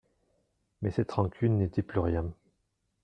Mais 0.81 0.89
cette 0.89 1.11
rancune 1.11 1.59
n'était 1.59 1.83
plus 1.83 1.99
rien. 1.99 2.25